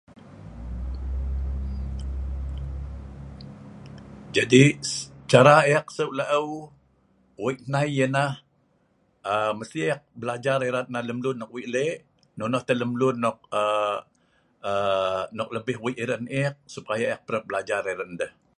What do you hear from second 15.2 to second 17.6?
nok lebih weik erat ek supaya ek parap